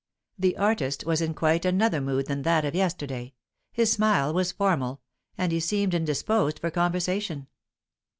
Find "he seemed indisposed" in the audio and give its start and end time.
5.51-6.57